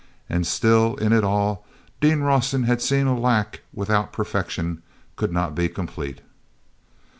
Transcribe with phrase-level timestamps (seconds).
[0.27, 1.63] And still, in it all,
[1.99, 4.81] Dean Rawson had seen a lack without which perfection
[5.15, 6.21] could not be complete.